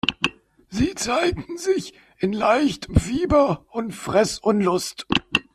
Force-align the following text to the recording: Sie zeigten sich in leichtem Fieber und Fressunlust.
Sie 0.67 0.95
zeigten 0.95 1.59
sich 1.59 1.93
in 2.17 2.33
leichtem 2.33 2.95
Fieber 2.99 3.67
und 3.69 3.93
Fressunlust. 3.93 5.05